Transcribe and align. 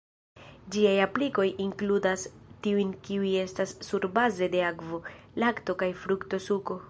Ĝiaj 0.75 0.93
aplikoj 1.05 1.45
inkludas 1.65 2.23
tiujn 2.67 2.95
kiuj 3.07 3.35
estas 3.43 3.75
surbaze 3.89 4.49
de 4.57 4.67
akvo, 4.73 5.03
lakto 5.45 5.79
kaj 5.83 5.93
frukto-suko. 6.07 6.79